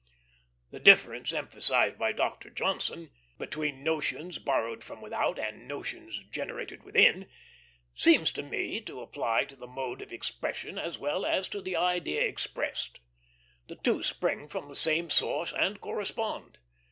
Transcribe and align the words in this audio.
The 0.71 0.79
difference 0.79 1.31
emphasized 1.31 1.99
by 1.99 2.11
Dr. 2.11 2.49
Johnson, 2.49 3.11
"between 3.37 3.83
notions 3.83 4.39
borrowed 4.39 4.83
from 4.83 4.99
without 4.99 5.37
and 5.37 5.67
notions 5.67 6.23
generated 6.31 6.81
within," 6.81 7.27
seems 7.93 8.31
to 8.31 8.41
me 8.41 8.81
to 8.81 9.01
apply 9.01 9.45
to 9.45 9.55
the 9.55 9.67
mode 9.67 10.01
of 10.01 10.11
expression 10.11 10.79
as 10.79 10.97
well 10.97 11.23
as 11.23 11.47
to 11.49 11.61
the 11.61 11.75
idea 11.75 12.23
expressed. 12.23 12.99
The 13.67 13.75
two 13.75 14.01
spring 14.01 14.47
from 14.47 14.69
the 14.69 14.75
same 14.75 15.11
source, 15.11 15.53
and 15.53 15.79
correspond. 15.79 16.57